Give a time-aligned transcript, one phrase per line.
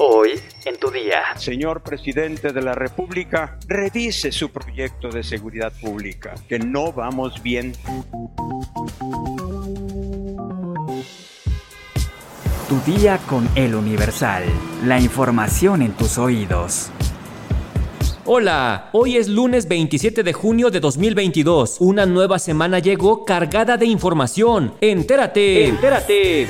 [0.00, 0.30] Hoy
[0.64, 1.22] en tu día.
[1.36, 7.72] Señor presidente de la República, revise su proyecto de seguridad pública, que no vamos bien.
[12.68, 14.44] Tu día con el Universal.
[14.84, 16.90] La información en tus oídos.
[18.24, 21.78] Hola, hoy es lunes 27 de junio de 2022.
[21.80, 24.74] Una nueva semana llegó cargada de información.
[24.80, 25.66] Entérate.
[25.66, 26.46] Entérate.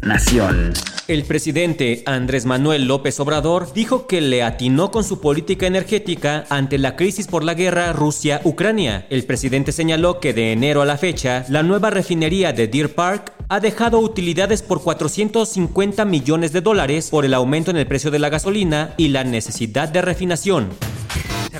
[0.00, 0.72] Nación.
[1.06, 6.78] El presidente Andrés Manuel López Obrador dijo que le atinó con su política energética ante
[6.78, 9.06] la crisis por la guerra Rusia-Ucrania.
[9.10, 13.34] El presidente señaló que de enero a la fecha, la nueva refinería de Deer Park
[13.50, 18.18] ha dejado utilidades por 450 millones de dólares por el aumento en el precio de
[18.18, 20.70] la gasolina y la necesidad de refinación.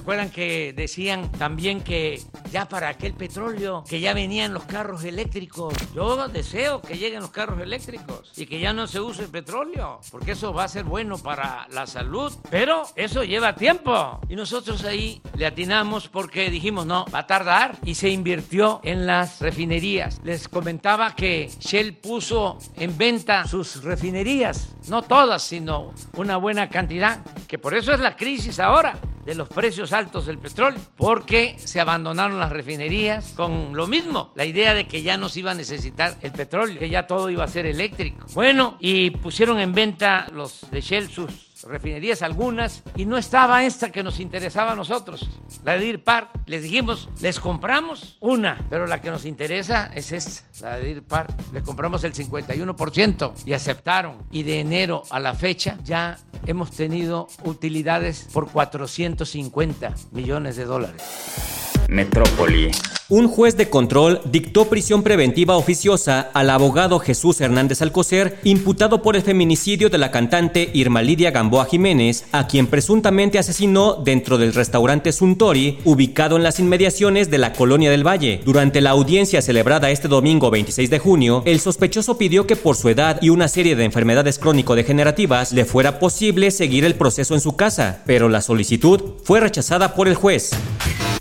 [0.04, 2.20] ¿Se acuerdan que decían también que
[2.52, 5.72] ya para aquel petróleo, que ya venían los carros eléctricos?
[5.94, 10.32] Yo deseo que lleguen los carros eléctricos y que ya no se use petróleo, porque
[10.32, 12.30] eso va a ser bueno para la salud.
[12.50, 14.20] Pero eso lleva tiempo.
[14.28, 17.78] Y nosotros ahí le atinamos porque dijimos, no, va a tardar.
[17.82, 20.20] Y se invirtió en las refinerías.
[20.22, 27.24] Les comentaba que Shell puso en venta sus refinerías, no todas, sino una buena cantidad,
[27.48, 31.80] que por eso es la crisis ahora de los precios altos del petróleo, porque se
[31.80, 35.54] abandonaron las refinerías con lo mismo, la idea de que ya no se iba a
[35.54, 38.26] necesitar el petróleo, que ya todo iba a ser eléctrico.
[38.34, 43.90] Bueno, y pusieron en venta los de Shell sus refinerías algunas y no estaba esta
[43.90, 45.28] que nos interesaba a nosotros,
[45.64, 46.30] la de Deer Park.
[46.46, 51.02] Les dijimos, les compramos una, pero la que nos interesa es esta, la de Deer
[51.02, 51.30] Park.
[51.52, 54.18] Le compramos el 51% y aceptaron.
[54.30, 61.53] Y de enero a la fecha ya hemos tenido utilidades por 450 millones de dólares.
[61.88, 62.70] Metrópoli.
[63.10, 69.14] Un juez de control dictó prisión preventiva oficiosa al abogado Jesús Hernández Alcocer, imputado por
[69.14, 74.54] el feminicidio de la cantante Irma Lidia Gamboa Jiménez, a quien presuntamente asesinó dentro del
[74.54, 78.40] restaurante Suntory, ubicado en las inmediaciones de la Colonia del Valle.
[78.42, 82.88] Durante la audiencia celebrada este domingo 26 de junio, el sospechoso pidió que por su
[82.88, 87.54] edad y una serie de enfermedades crónico-degenerativas le fuera posible seguir el proceso en su
[87.54, 90.52] casa, pero la solicitud fue rechazada por el juez.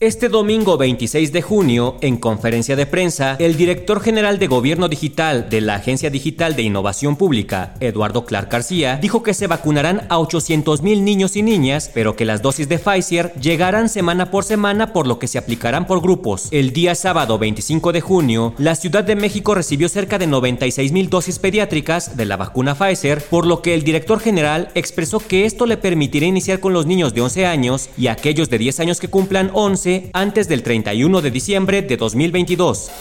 [0.03, 5.47] Este domingo 26 de junio, en conferencia de prensa, el director general de Gobierno Digital
[5.50, 10.19] de la Agencia Digital de Innovación Pública, Eduardo Clark García, dijo que se vacunarán a
[10.19, 14.91] 800 mil niños y niñas, pero que las dosis de Pfizer llegarán semana por semana
[14.91, 16.50] por lo que se aplicarán por grupos.
[16.51, 21.09] El día sábado 25 de junio, la Ciudad de México recibió cerca de 96 mil
[21.09, 25.66] dosis pediátricas de la vacuna Pfizer, por lo que el director general expresó que esto
[25.66, 29.07] le permitirá iniciar con los niños de 11 años y aquellos de 10 años que
[29.07, 32.91] cumplan 11 antes del 31 de diciembre de 2022.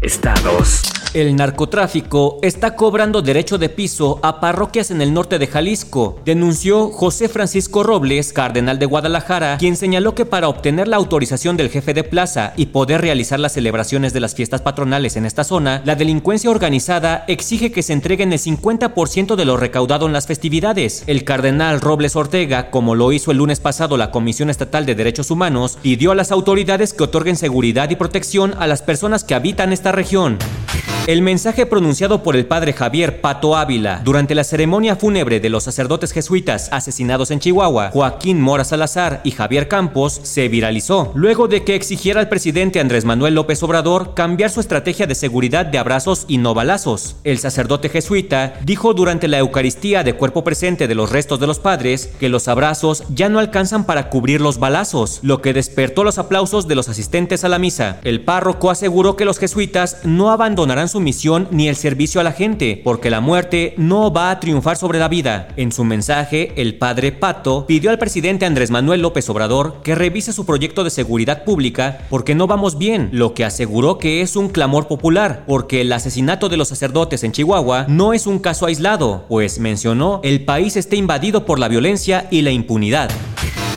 [0.00, 0.82] Estados.
[1.16, 6.90] El narcotráfico está cobrando derecho de piso a parroquias en el norte de Jalisco, denunció
[6.90, 11.94] José Francisco Robles, cardenal de Guadalajara, quien señaló que para obtener la autorización del jefe
[11.94, 15.94] de plaza y poder realizar las celebraciones de las fiestas patronales en esta zona, la
[15.94, 21.02] delincuencia organizada exige que se entreguen el 50% de lo recaudado en las festividades.
[21.06, 25.30] El cardenal Robles Ortega, como lo hizo el lunes pasado la Comisión Estatal de Derechos
[25.30, 29.72] Humanos, pidió a las autoridades que otorguen seguridad y protección a las personas que habitan
[29.72, 30.38] esta región.
[31.06, 35.62] El mensaje pronunciado por el padre Javier Pato Ávila durante la ceremonia fúnebre de los
[35.62, 41.62] sacerdotes jesuitas asesinados en Chihuahua, Joaquín Mora Salazar y Javier Campos, se viralizó, luego de
[41.62, 46.24] que exigiera al presidente Andrés Manuel López Obrador cambiar su estrategia de seguridad de abrazos
[46.26, 47.14] y no balazos.
[47.22, 51.60] El sacerdote jesuita dijo durante la Eucaristía de cuerpo presente de los restos de los
[51.60, 56.18] padres que los abrazos ya no alcanzan para cubrir los balazos, lo que despertó los
[56.18, 58.00] aplausos de los asistentes a la misa.
[58.02, 62.32] El párroco aseguró que los jesuitas no abandonarán su misión ni el servicio a la
[62.32, 65.48] gente, porque la muerte no va a triunfar sobre la vida.
[65.56, 70.32] En su mensaje, el padre Pato pidió al presidente Andrés Manuel López Obrador que revise
[70.32, 74.48] su proyecto de seguridad pública porque no vamos bien, lo que aseguró que es un
[74.48, 79.24] clamor popular, porque el asesinato de los sacerdotes en Chihuahua no es un caso aislado,
[79.28, 83.10] pues mencionó el país está invadido por la violencia y la impunidad.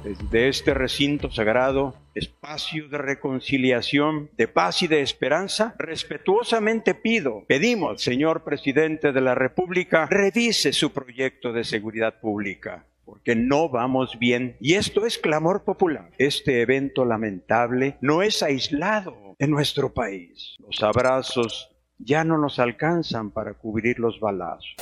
[0.10, 8.02] Desde este recinto sagrado, espacio de reconciliación, de paz y de esperanza, respetuosamente pido, pedimos,
[8.02, 14.56] señor presidente de la República, revise su proyecto de seguridad pública porque no vamos bien.
[14.60, 16.10] Y esto es clamor popular.
[16.18, 20.56] Este evento lamentable no es aislado en nuestro país.
[20.60, 21.70] Los abrazos
[22.00, 24.76] ya no nos alcanzan para cubrir los balazos.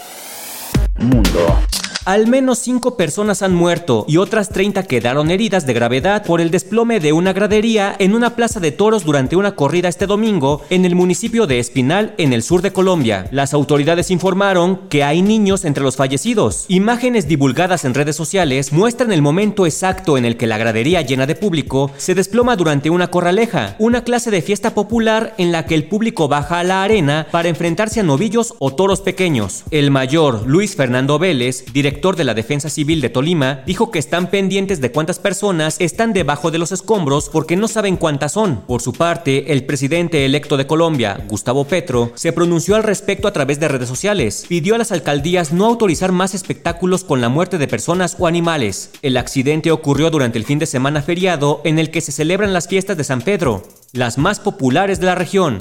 [0.99, 1.57] Mundo.
[2.07, 6.51] Al menos 5 personas han muerto y otras 30 quedaron heridas de gravedad por el
[6.51, 10.85] desplome de una gradería en una plaza de toros durante una corrida este domingo en
[10.85, 13.27] el municipio de Espinal, en el sur de Colombia.
[13.31, 16.63] Las autoridades informaron que hay niños entre los fallecidos.
[16.69, 21.25] Imágenes divulgadas en redes sociales muestran el momento exacto en el que la gradería llena
[21.25, 25.75] de público se desploma durante una corraleja, una clase de fiesta popular en la que
[25.75, 29.65] el público baja a la arena para enfrentarse a novillos o toros pequeños.
[29.71, 34.29] El mayor Luis Fernando Vélez, director de la Defensa Civil de Tolima, dijo que están
[34.29, 38.61] pendientes de cuántas personas están debajo de los escombros porque no saben cuántas son.
[38.61, 43.33] Por su parte, el presidente electo de Colombia, Gustavo Petro, se pronunció al respecto a
[43.33, 44.45] través de redes sociales.
[44.47, 48.91] Pidió a las alcaldías no autorizar más espectáculos con la muerte de personas o animales.
[49.01, 52.67] El accidente ocurrió durante el fin de semana feriado en el que se celebran las
[52.67, 55.59] fiestas de San Pedro, las más populares de la región.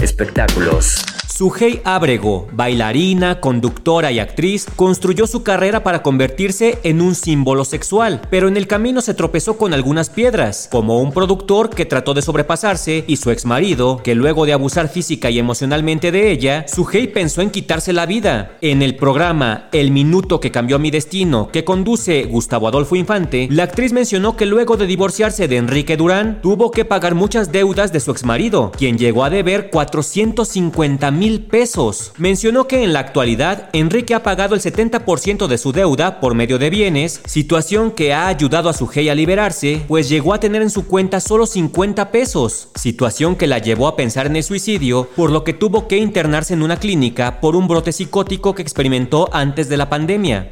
[0.00, 1.04] Espectáculos.
[1.40, 8.20] Sujei Abrego, bailarina, conductora y actriz, construyó su carrera para convertirse en un símbolo sexual,
[8.28, 12.20] pero en el camino se tropezó con algunas piedras, como un productor que trató de
[12.20, 17.40] sobrepasarse y su exmarido, que luego de abusar física y emocionalmente de ella, Sujei pensó
[17.40, 18.58] en quitarse la vida.
[18.60, 23.62] En el programa El minuto que cambió mi destino, que conduce Gustavo Adolfo Infante, la
[23.62, 28.00] actriz mencionó que luego de divorciarse de Enrique Durán, tuvo que pagar muchas deudas de
[28.00, 32.12] su exmarido, quien llegó a deber 450 mil pesos.
[32.18, 36.58] Mencionó que en la actualidad Enrique ha pagado el 70% de su deuda por medio
[36.58, 40.70] de bienes, situación que ha ayudado a su a liberarse, pues llegó a tener en
[40.70, 45.30] su cuenta solo 50 pesos, situación que la llevó a pensar en el suicidio, por
[45.30, 49.68] lo que tuvo que internarse en una clínica por un brote psicótico que experimentó antes
[49.68, 50.50] de la pandemia.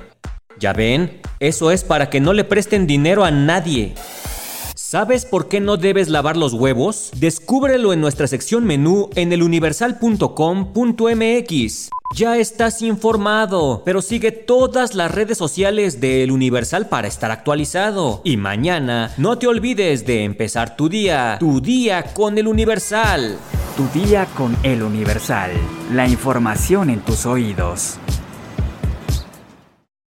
[0.59, 3.95] Ya ven, eso es para que no le presten dinero a nadie.
[4.91, 7.11] ¿Sabes por qué no debes lavar los huevos?
[7.15, 11.91] Descúbrelo en nuestra sección menú en eluniversal.com.mx.
[12.17, 18.23] Ya estás informado, pero sigue todas las redes sociales de El Universal para estar actualizado.
[18.25, 23.37] Y mañana no te olvides de empezar tu día, tu día con El Universal.
[23.77, 25.51] Tu día con El Universal.
[25.93, 27.99] La información en tus oídos.